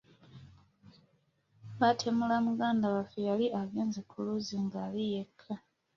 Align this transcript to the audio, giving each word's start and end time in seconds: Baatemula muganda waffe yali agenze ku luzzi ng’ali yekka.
Baatemula 1.79 2.37
muganda 2.47 2.85
waffe 2.95 3.19
yali 3.29 3.45
agenze 3.61 3.99
ku 4.09 4.17
luzzi 4.25 4.57
ng’ali 4.65 5.03
yekka. 5.13 5.55